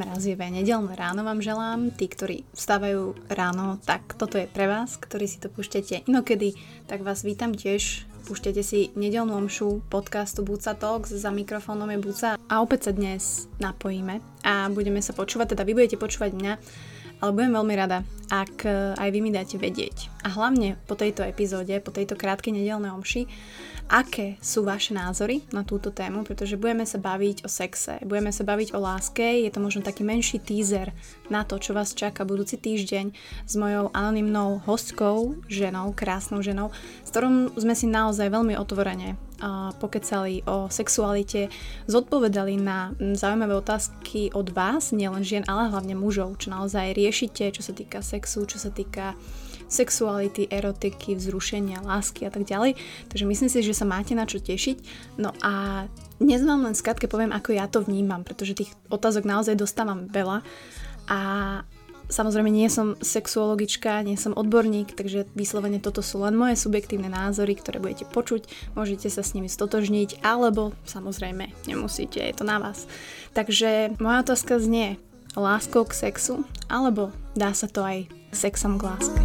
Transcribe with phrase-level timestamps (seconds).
[0.00, 1.92] mrazivé nedelné ráno vám želám.
[1.92, 6.56] Tí, ktorí vstávajú ráno, tak toto je pre vás, ktorí si to púšťate inokedy,
[6.88, 8.08] tak vás vítam tiež.
[8.24, 13.48] Púšťate si nedelnú omšu podcastu Buca Talks, za mikrofónom je Buca a opäť sa dnes
[13.58, 16.52] napojíme a budeme sa počúvať, teda vy budete počúvať mňa,
[17.20, 18.02] ale budem veľmi rada,
[18.32, 18.64] ak
[18.96, 20.08] aj vy mi dáte vedieť.
[20.24, 23.28] A hlavne po tejto epizóde, po tejto krátkej nedelnej omši,
[23.90, 28.46] aké sú vaše názory na túto tému, pretože budeme sa baviť o sexe, budeme sa
[28.46, 30.94] baviť o láske, je to možno taký menší teaser
[31.26, 33.10] na to, čo vás čaká budúci týždeň
[33.50, 36.70] s mojou anonymnou hostkou, ženou, krásnou ženou,
[37.02, 39.18] s ktorou sme si naozaj veľmi otvorene
[39.80, 41.48] pokecali o sexualite,
[41.88, 47.62] zodpovedali na zaujímavé otázky od vás, nielen žien, ale hlavne mužov, čo naozaj riešite, čo
[47.64, 49.16] sa týka sexu, čo sa týka
[49.70, 52.74] sexuality, erotiky, vzrušenia, lásky a tak ďalej.
[53.06, 54.76] Takže myslím si, že sa máte na čo tešiť.
[55.22, 55.86] No a
[56.18, 60.42] dnes vám len skratke poviem, ako ja to vnímam, pretože tých otázok naozaj dostávam veľa
[61.06, 61.20] a
[62.10, 67.54] Samozrejme nie som sexuologička, nie som odborník, takže vyslovene toto sú len moje subjektívne názory,
[67.54, 72.90] ktoré budete počuť, môžete sa s nimi stotožniť, alebo samozrejme nemusíte, je to na vás.
[73.32, 74.98] Takže moja otázka znie,
[75.38, 79.18] láskou k sexu, alebo dá sa to aj sexom k láske.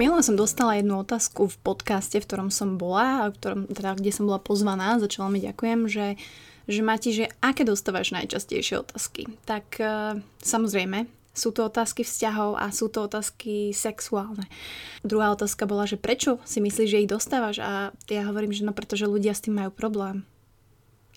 [0.00, 4.16] Minule som dostala jednu otázku v podcaste, v ktorom som bola, v ktorom, teda, kde
[4.16, 6.16] som bola pozvaná, za čo veľmi ďakujem, že,
[6.64, 9.28] že Mati, že aké dostávaš najčastejšie otázky?
[9.44, 11.04] Tak uh, samozrejme,
[11.36, 14.48] sú to otázky vzťahov a sú to otázky sexuálne.
[15.04, 17.60] Druhá otázka bola, že prečo si myslíš, že ich dostávaš?
[17.60, 20.24] A ja hovorím, že no pretože ľudia s tým majú problém.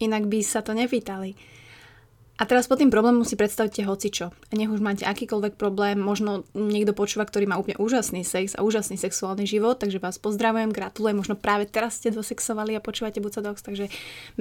[0.04, 1.40] Inak by sa to nepýtali.
[2.34, 4.34] A teraz pod tým problémom si predstavte hocičo.
[4.58, 8.98] Nech už máte akýkoľvek problém, možno niekto počúva, ktorý má úplne úžasný sex a úžasný
[8.98, 13.86] sexuálny život, takže vás pozdravujem, gratulujem, možno práve teraz ste dosexovali a počúvate Bucadox, takže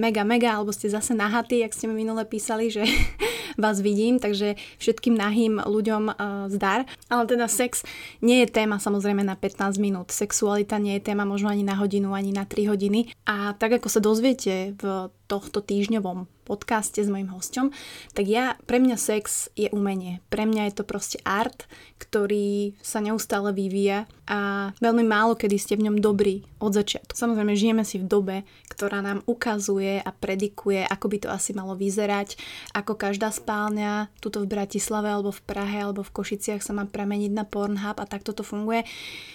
[0.00, 2.80] mega, mega, alebo ste zase nahatí, ak ste mi minule písali, že
[3.62, 6.16] vás vidím, takže všetkým nahým ľuďom uh,
[6.48, 6.88] zdar.
[7.12, 7.84] Ale teda sex
[8.24, 10.08] nie je téma samozrejme na 15 minút.
[10.16, 13.12] Sexualita nie je téma možno ani na hodinu, ani na 3 hodiny.
[13.28, 17.70] A tak ako sa dozviete v tohto týždňovom podcaste s mojim hosťom,
[18.12, 20.20] tak ja, pre mňa sex je umenie.
[20.28, 21.70] Pre mňa je to proste art,
[22.02, 27.14] ktorý sa neustále vyvíja a veľmi málo kedy ste v ňom dobrí od začiatku.
[27.14, 28.36] Samozrejme, žijeme si v dobe,
[28.70, 32.40] ktorá nám ukazuje a predikuje, ako by to asi malo vyzerať,
[32.72, 37.30] ako každá spálňa tuto v Bratislave alebo v Prahe alebo v Košiciach sa má premeniť
[37.34, 38.88] na Pornhub a takto to funguje.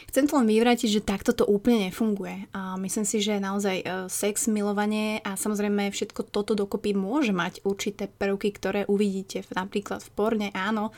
[0.09, 2.49] Chcem to len vyvrátiť, že takto to úplne nefunguje.
[2.55, 7.61] A myslím si, že naozaj e, sex, milovanie a samozrejme všetko toto dokopy môže mať
[7.63, 10.91] určité prvky, ktoré uvidíte napríklad v porne, áno,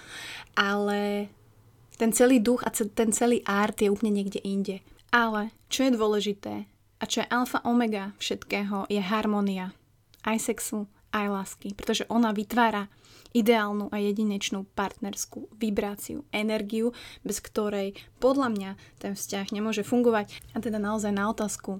[0.55, 1.27] ale
[1.99, 4.79] ten celý duch a ten celý art je úplne niekde inde.
[5.11, 6.63] Ale čo je dôležité
[6.99, 9.75] a čo je alfa omega všetkého je harmonia.
[10.23, 11.75] Aj sexu, aj lásky.
[11.75, 12.87] Pretože ona vytvára
[13.31, 20.33] ideálnu a jedinečnú partnerskú vibráciu, energiu, bez ktorej podľa mňa ten vzťah nemôže fungovať.
[20.55, 21.79] A teda naozaj na otázku,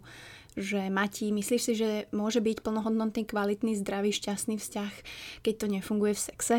[0.60, 4.94] že Mati, myslíš si, že môže byť plnohodnotný, kvalitný, zdravý, šťastný vzťah,
[5.42, 6.58] keď to nefunguje v sexe?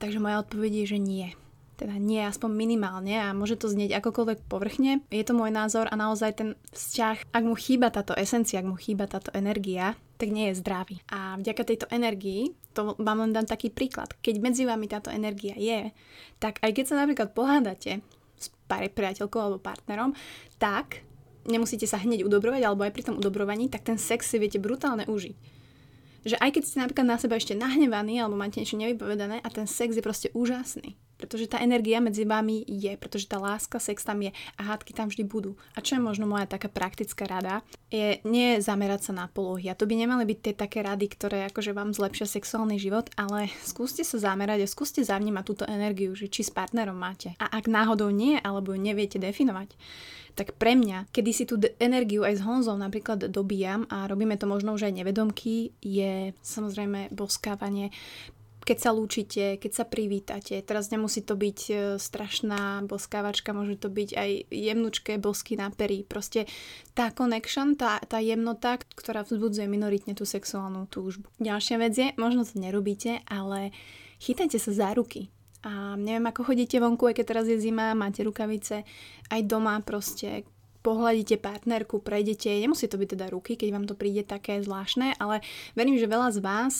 [0.00, 1.28] Takže moja odpoveď je, že nie.
[1.76, 5.00] Teda nie, aspoň minimálne a môže to znieť akokoľvek povrchne.
[5.08, 8.76] Je to môj názor a naozaj ten vzťah, ak mu chýba táto esencia, ak mu
[8.76, 11.00] chýba táto energia, tak nie je zdravý.
[11.08, 15.56] A vďaka tejto energii, to vám len dám taký príklad, keď medzi vami táto energia
[15.56, 15.88] je,
[16.36, 18.04] tak aj keď sa napríklad pohádate
[18.36, 20.12] s priateľkou alebo partnerom,
[20.60, 21.00] tak
[21.44, 25.04] nemusíte sa hneď udobrovať, alebo aj pri tom udobrovaní, tak ten sex si viete brutálne
[25.08, 25.36] užiť.
[26.24, 29.64] Že aj keď ste napríklad na seba ešte nahnevaní, alebo máte niečo nevypovedané a ten
[29.64, 34.24] sex je proste úžasný pretože tá energia medzi vami je, pretože tá láska, sex tam
[34.24, 35.60] je a hádky tam vždy budú.
[35.76, 37.60] A čo je možno moja taká praktická rada,
[37.92, 39.68] je nie zamerať sa na polohy.
[39.68, 43.52] A to by nemali byť tie také rady, ktoré akože vám zlepšia sexuálny život, ale
[43.60, 47.36] skúste sa zamerať a skúste zavnímať túto energiu, že či s partnerom máte.
[47.36, 49.76] A ak náhodou nie, alebo neviete definovať,
[50.38, 54.46] tak pre mňa, kedy si tú energiu aj s Honzou napríklad dobíjam a robíme to
[54.46, 57.90] možno už aj nevedomky, je samozrejme boskávanie
[58.70, 60.62] keď sa lúčite, keď sa privítate.
[60.62, 66.06] Teraz nemusí to byť e, strašná boskávačka, môže to byť aj jemnučké bosky na pery.
[66.06, 66.46] Proste
[66.94, 71.26] tá connection, tá, tá jemnota, ktorá vzbudzuje minoritne tú sexuálnu túžbu.
[71.42, 73.74] Ďalšia vec je, možno to nerobíte, ale
[74.22, 75.34] chytajte sa za ruky.
[75.66, 78.86] A neviem, ako chodíte vonku, aj keď teraz je zima, máte rukavice,
[79.34, 80.46] aj doma proste
[80.86, 85.42] pohľadíte partnerku, prejdete, nemusí to byť teda ruky, keď vám to príde také zvláštne, ale
[85.74, 86.74] verím, že veľa z vás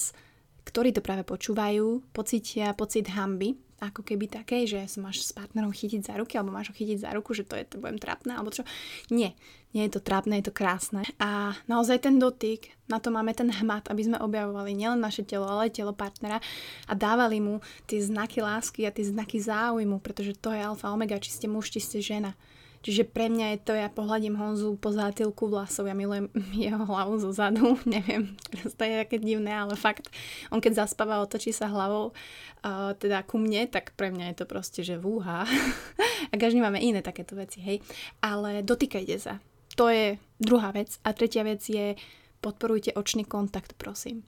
[0.70, 5.72] ktorí to práve počúvajú, pocítia pocit hamby ako keby také, že sa máš s partnerom
[5.72, 8.36] chytiť za ruky, alebo máš ho chytiť za ruku, že to je, to budem trápne,
[8.36, 8.62] alebo čo.
[9.08, 9.32] Nie,
[9.72, 11.00] nie je to trápne, je to krásne.
[11.16, 15.48] A naozaj ten dotyk, na to máme ten hmat, aby sme objavovali nielen naše telo,
[15.48, 16.44] ale aj telo partnera
[16.86, 21.16] a dávali mu tie znaky lásky a tie znaky záujmu, pretože to je alfa omega,
[21.16, 22.36] či ste muž, či ste žena.
[22.80, 27.20] Čiže pre mňa je to, ja pohľadím Honzu po zátilku vlasov, ja milujem jeho hlavu
[27.20, 30.08] zo zadu, neviem, teraz to je také divné, ale fakt,
[30.48, 32.16] on keď zaspáva, otočí sa hlavou,
[32.64, 35.44] uh, teda ku mne, tak pre mňa je to proste, že vúha.
[36.32, 37.84] a každý máme iné takéto veci, hej.
[38.24, 39.44] Ale dotýkajte sa.
[39.76, 40.96] To je druhá vec.
[41.04, 41.94] A tretia vec je,
[42.40, 44.24] podporujte očný kontakt, prosím.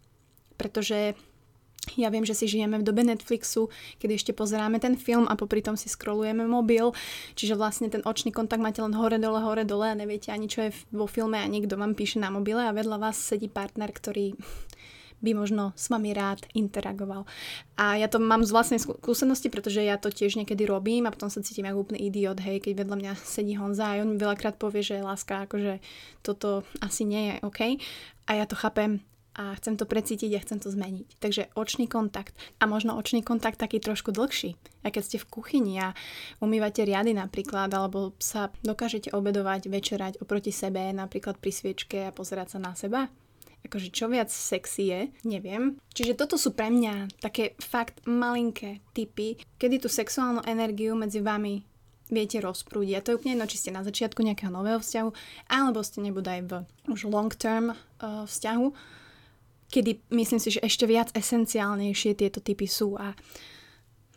[0.61, 1.17] Pretože
[1.99, 3.67] ja viem, že si žijeme v dobe Netflixu,
[3.99, 6.95] kedy ešte pozeráme ten film a popri tom si scrollujeme mobil,
[7.35, 10.71] čiže vlastne ten očný kontakt máte len hore, dole, hore, dole a neviete ani čo
[10.71, 14.39] je vo filme a niekto vám píše na mobile a vedľa vás sedí partner, ktorý
[15.23, 17.23] by možno s vami rád interagoval.
[17.79, 21.31] A ja to mám z vlastnej skúsenosti, pretože ja to tiež niekedy robím a potom
[21.31, 24.59] sa cítim ako úplný idiot, hej, keď vedľa mňa sedí Honza a on mi veľakrát
[24.59, 25.79] povie, že láska, akože
[26.27, 27.61] toto asi nie je OK.
[28.27, 28.99] A ja to chápem,
[29.33, 31.09] a chcem to precítiť a chcem to zmeniť.
[31.17, 34.57] Takže očný kontakt a možno očný kontakt taký trošku dlhší.
[34.85, 35.97] A keď ste v kuchyni a
[36.45, 42.57] umývate riady napríklad, alebo sa dokážete obedovať, večerať oproti sebe, napríklad pri sviečke a pozerať
[42.57, 43.09] sa na seba,
[43.65, 45.79] akože čo viac sexy je, neviem.
[45.95, 51.63] Čiže toto sú pre mňa také fakt malinké typy, kedy tú sexuálnu energiu medzi vami
[52.13, 52.95] viete rozprúdiť.
[52.99, 55.11] A to je úplne jedno, či ste na začiatku nejakého nového vzťahu,
[55.49, 56.53] alebo ste nebudaj v
[56.93, 58.67] už long term uh, vzťahu,
[59.73, 63.01] kedy myslím si, že ešte viac esenciálnejšie tieto typy sú.
[63.01, 63.17] A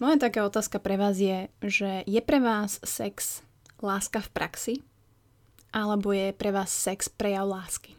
[0.04, 3.40] moja taká otázka pre vás je, že je pre vás sex
[3.80, 4.76] láska v praxi?
[5.72, 7.96] Alebo je pre vás sex prejav lásky?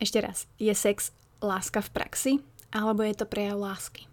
[0.00, 1.12] Ešte raz, je sex
[1.44, 2.32] láska v praxi?
[2.72, 4.08] Alebo je to prejav lásky?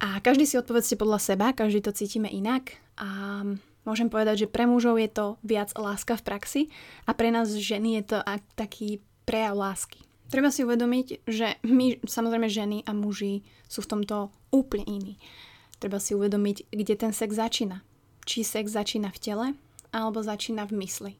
[0.00, 2.80] A každý si odpovedzte podľa seba, každý to cítime inak.
[2.96, 3.44] A
[3.84, 6.62] môžem povedať, že pre mužov je to viac láska v praxi
[7.04, 8.18] a pre nás ženy je to
[8.56, 10.00] taký prejav lásky.
[10.30, 15.14] Treba si uvedomiť, že my, samozrejme ženy a muži, sú v tomto úplne iní.
[15.82, 17.82] Treba si uvedomiť, kde ten sex začína.
[18.22, 19.46] Či sex začína v tele,
[19.90, 21.12] alebo začína v mysli.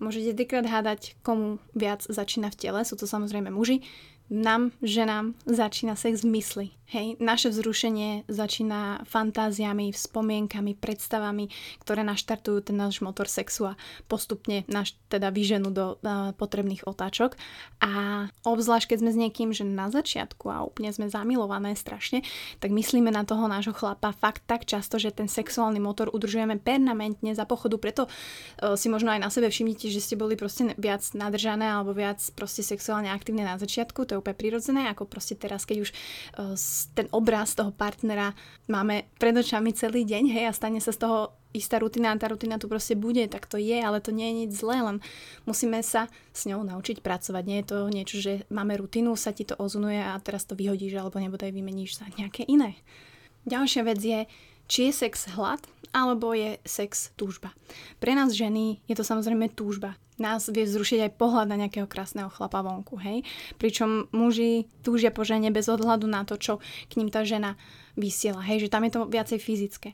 [0.00, 3.84] Môžete trikrát hádať, komu viac začína v tele, sú to samozrejme muži,
[4.30, 6.66] nám, ženám, začína sex v mysli.
[6.88, 11.52] Hej, naše vzrušenie začína fantáziami, spomienkami, predstavami,
[11.84, 13.76] ktoré naštartujú ten náš motor sexu a
[14.08, 17.36] postupne nás teda vyženú do uh, potrebných otáčok.
[17.84, 22.24] A obzvlášť, keď sme s niekým, že na začiatku a úplne sme zamilované strašne,
[22.56, 27.36] tak myslíme na toho nášho chlapa fakt tak často, že ten sexuálny motor udržujeme permanentne
[27.36, 31.04] za pochodu, preto uh, si možno aj na sebe všimnite, že ste boli proste viac
[31.12, 35.62] nadržané alebo viac proste sexuálne aktívne na začiatku, to je úplne prirodzené, ako proste teraz,
[35.62, 36.58] keď už uh,
[36.98, 38.34] ten obraz toho partnera
[38.66, 42.28] máme pred očami celý deň, hej, a stane sa z toho istá rutina a tá
[42.28, 45.00] rutina tu proste bude, tak to je, ale to nie je nič zlé, len
[45.48, 47.42] musíme sa s ňou naučiť pracovať.
[47.48, 51.00] Nie je to niečo, že máme rutinu, sa ti to ozunuje a teraz to vyhodíš
[51.00, 52.76] alebo nebodaj vymeníš za nejaké iné.
[53.48, 54.20] Ďalšia vec je,
[54.68, 57.54] či je sex hlad alebo je sex túžba.
[57.98, 59.96] Pre nás ženy je to samozrejme túžba.
[60.18, 63.22] Nás vie vzrušiť aj pohľad na nejakého krásneho chlapa vonku, hej?
[63.54, 66.58] Pričom muži túžia po žene bez odhľadu na to, čo
[66.90, 67.54] k ním tá žena
[67.94, 68.66] vysiela, hej?
[68.66, 69.90] Že tam je to viacej fyzické.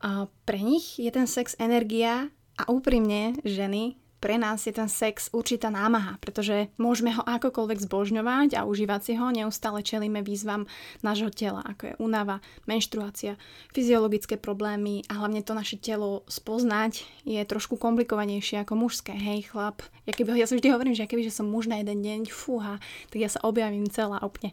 [0.00, 5.30] A pre nich je ten sex energia a úprimne ženy pre nás je ten sex
[5.30, 10.66] určitá námaha, pretože môžeme ho akokoľvek zbožňovať a užívať si ho, neustále čelíme výzvam
[11.06, 13.38] nášho tela, ako je únava, menštruácia,
[13.70, 19.14] fyziologické problémy a hlavne to naše telo spoznať je trošku komplikovanejšie ako mužské.
[19.14, 22.02] Hej, chlap, ja, keby, ja si vždy hovorím, že keby že som muž na jeden
[22.02, 22.82] deň, fúha,
[23.14, 24.52] tak ja sa objavím celá úplne.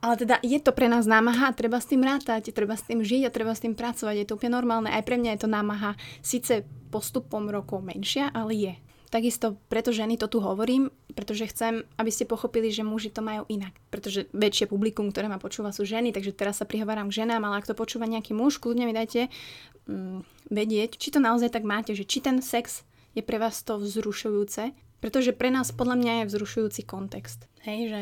[0.00, 3.28] Ale teda je to pre nás námaha, treba s tým rátať, treba s tým žiť
[3.28, 4.14] a treba s tým pracovať.
[4.16, 4.88] Je to úplne normálne.
[4.88, 5.92] Aj pre mňa je to námaha.
[6.24, 8.74] Sice postupom rokov menšia, ale je.
[9.10, 10.88] Takisto preto ženy to tu hovorím,
[11.18, 13.74] pretože chcem, aby ste pochopili, že muži to majú inak.
[13.90, 17.58] Pretože väčšie publikum, ktoré ma počúva, sú ženy, takže teraz sa prihováram k ženám, ale
[17.58, 19.26] ak to počúva nejaký muž, kľudne mi dajte
[19.90, 22.86] um, vedieť, či to naozaj tak máte, že či ten sex
[23.18, 24.70] je pre vás to vzrušujúce,
[25.02, 27.50] pretože pre nás podľa mňa je vzrušujúci kontext.
[27.66, 28.00] Hej, že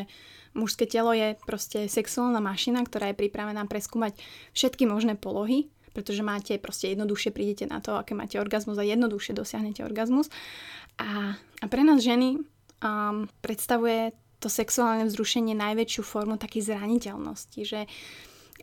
[0.59, 4.19] Mužské telo je proste sexuálna mašina, ktorá je pripravená preskúmať
[4.59, 9.39] všetky možné polohy, pretože máte proste jednoduchšie prídete na to, aké máte orgazmus a jednoduchšie
[9.39, 10.27] dosiahnete orgazmus.
[10.99, 12.43] A, a pre nás ženy
[12.83, 14.11] um, predstavuje
[14.43, 17.87] to sexuálne vzrušenie najväčšiu formu takej zraniteľnosti, že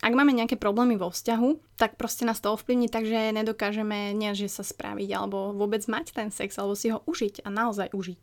[0.03, 4.35] ak máme nejaké problémy vo vzťahu, tak proste nás to ovplyvní tak, že nedokážeme nie,
[4.35, 8.19] že sa spraviť alebo vôbec mať ten sex alebo si ho užiť a naozaj užiť.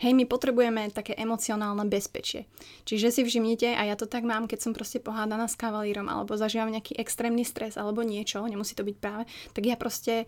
[0.00, 2.48] Hej, my potrebujeme také emocionálne bezpečie.
[2.88, 6.40] Čiže si všimnite, a ja to tak mám, keď som proste pohádaná s kavalírom, alebo
[6.40, 10.24] zažívam nejaký extrémny stres, alebo niečo, nemusí to byť práve, tak ja proste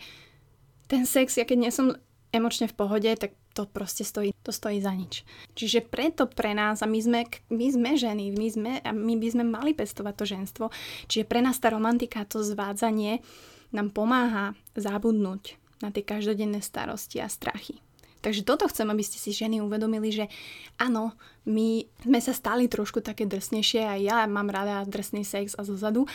[0.93, 1.97] ten sex, ja keď nie som
[2.37, 5.25] emočne v pohode, tak to proste stojí, to stojí za nič.
[5.57, 9.29] Čiže preto pre nás, a my sme, my sme ženy, my, sme, a my by
[9.29, 10.65] sme mali pestovať to ženstvo,
[11.09, 13.25] čiže pre nás tá romantika, to zvádzanie
[13.73, 17.81] nám pomáha zabudnúť na tie každodenné starosti a strachy.
[18.23, 20.31] Takže toto chcem, aby ste si ženy uvedomili, že
[20.79, 21.13] áno,
[21.43, 26.07] my sme sa stali trošku také drsnejšie a ja mám rada drsný sex a zozadu,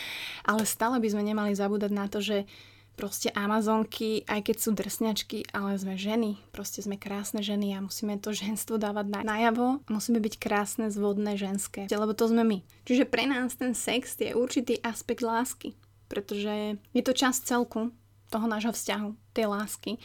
[0.47, 2.47] ale stále by sme nemali zabúdať na to, že
[2.97, 8.17] proste Amazonky, aj keď sú drsňačky, ale sme ženy, proste sme krásne ženy a musíme
[8.17, 12.57] to ženstvo dávať na, najavo, musíme byť krásne, zvodné, ženské, lebo to sme my.
[12.89, 15.77] Čiže pre nás ten sex je určitý aspekt lásky,
[16.09, 17.93] pretože je to časť celku
[18.33, 20.01] toho nášho vzťahu, tej lásky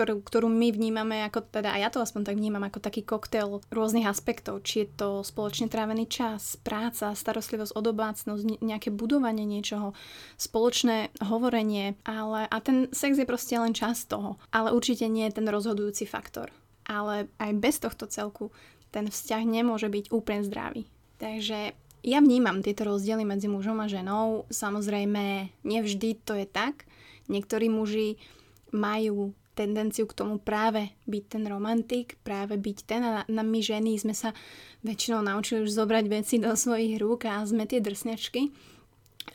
[0.00, 3.60] ktorú, ktorú my vnímame ako, teda a ja to aspoň tak vnímam, ako taký koktail
[3.68, 4.64] rôznych aspektov.
[4.64, 9.92] Či je to spoločne trávený čas, práca, starostlivosť o domácnosť, nejaké budovanie niečoho,
[10.40, 14.40] spoločné hovorenie, ale a ten sex je proste len čas toho.
[14.48, 16.48] Ale určite nie je ten rozhodujúci faktor.
[16.88, 18.48] Ale aj bez tohto celku
[18.88, 20.88] ten vzťah nemôže byť úplne zdravý.
[21.20, 24.48] Takže ja vnímam tieto rozdiely medzi mužom a ženou.
[24.48, 26.88] Samozrejme, nevždy to je tak.
[27.28, 28.16] Niektorí muži
[28.72, 34.00] majú tendenciu k tomu práve byť ten romantik, práve byť ten a na my ženy
[34.00, 34.32] sme sa
[34.80, 38.48] väčšinou naučili už zobrať veci do svojich rúk a sme tie drsňačky.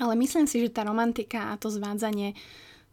[0.01, 2.33] Ale myslím si, že tá romantika a to zvádzanie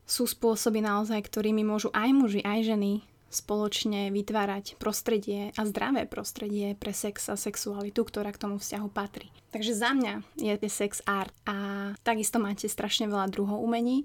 [0.04, 2.92] sú spôsoby naozaj, ktorými môžu aj muži, aj ženy
[3.32, 9.32] spoločne vytvárať prostredie a zdravé prostredie pre sex a sexualitu, ktorá k tomu vzťahu patrí.
[9.56, 14.04] Takže za mňa je sex art a takisto máte strašne veľa druhov umení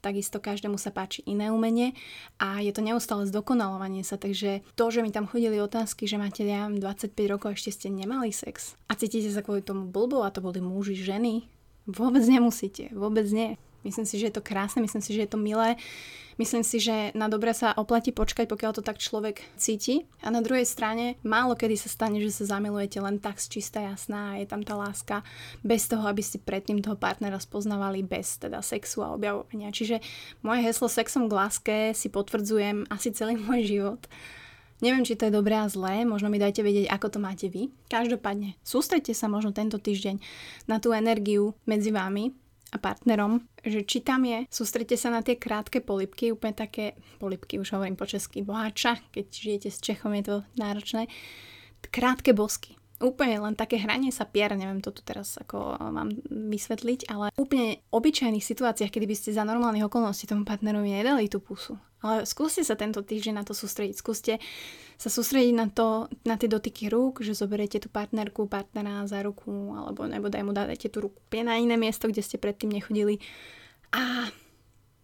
[0.00, 1.94] takisto každému sa páči iné umenie
[2.38, 6.46] a je to neustále zdokonalovanie sa, takže to, že mi tam chodili otázky, že máte
[6.46, 10.38] ja 25 rokov ešte ste nemali sex a cítite sa kvôli tomu blbo a to
[10.40, 11.46] boli muži, ženy,
[11.88, 13.60] vôbec nemusíte, vôbec nie.
[13.86, 15.78] Myslím si, že je to krásne, myslím si, že je to milé.
[16.38, 20.06] Myslím si, že na dobre sa oplatí počkať, pokiaľ to tak človek cíti.
[20.22, 23.82] A na druhej strane, málo kedy sa stane, že sa zamilujete len tak z čistá
[23.82, 25.26] jasná a je tam tá láska
[25.66, 29.74] bez toho, aby ste predtým toho partnera spoznávali bez teda sexu a objavovania.
[29.74, 29.98] Čiže
[30.46, 34.02] moje heslo sexom k láske si potvrdzujem asi celý môj život.
[34.78, 37.74] Neviem, či to je dobré a zlé, možno mi dajte vedieť, ako to máte vy.
[37.90, 40.22] Každopádne, sústredte sa možno tento týždeň
[40.70, 42.30] na tú energiu medzi vami,
[42.68, 47.56] a partnerom, že či tam je, sústrete sa na tie krátke polipky, úplne také, polipky
[47.56, 51.08] už hovorím po česky, boháča, keď žijete s Čechom je to náročné,
[51.88, 52.76] krátke bosky.
[52.98, 57.78] Úplne len také hranie sa pier, neviem to tu teraz ako mám vysvetliť, ale úplne
[57.94, 61.78] obyčajných situáciách, kedy by ste za normálnych okolností tomu partnerovi nedali tú pusu.
[62.02, 63.94] Ale skúste sa tento týždeň na to sústrediť.
[63.94, 64.42] Skúste
[64.98, 69.78] sa sústrediť na to, na tie dotyky rúk, že zoberiete tú partnerku, partnera za ruku,
[69.78, 73.22] alebo nebo daj mu dajte tú ruku na iné miesto, kde ste predtým nechodili.
[73.94, 74.26] A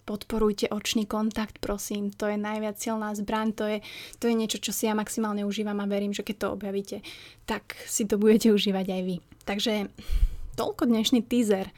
[0.05, 2.11] podporujte očný kontakt, prosím.
[2.19, 3.79] To je najviac silná zbraň, to je,
[4.19, 6.99] to je niečo, čo si ja maximálne užívam a verím, že keď to objavíte,
[7.47, 9.17] tak si to budete užívať aj vy.
[9.47, 9.89] Takže
[10.59, 11.71] toľko dnešný teaser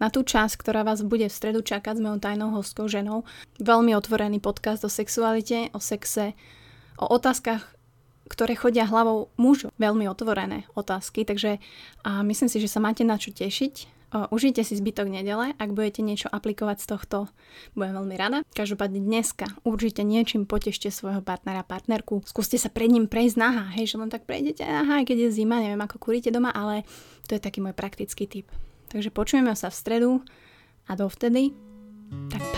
[0.00, 3.28] na tú časť, ktorá vás bude v stredu čakať s mojou tajnou hostkou ženou.
[3.60, 6.32] Veľmi otvorený podcast o sexualite, o sexe,
[6.98, 7.64] o otázkach,
[8.28, 9.72] ktoré chodia hlavou mužov.
[9.80, 11.56] Veľmi otvorené otázky, takže
[12.04, 13.96] a myslím si, že sa máte na čo tešiť.
[14.32, 17.18] Užite si zbytok nedele, ak budete niečo aplikovať z tohto,
[17.76, 18.40] budem veľmi rada.
[18.56, 22.24] Každopádne dneska určite niečím potešte svojho partnera, partnerku.
[22.24, 25.60] Skúste sa pred ním prejsť naha, hej, že len tak prejdete naha, keď je zima,
[25.60, 26.88] neviem ako kuríte doma, ale
[27.28, 28.48] to je taký môj praktický tip.
[28.88, 30.10] Takže počujeme sa v stredu
[30.88, 31.52] a dovtedy,
[32.32, 32.57] tak